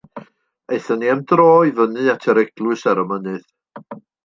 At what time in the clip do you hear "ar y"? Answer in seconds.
2.95-3.07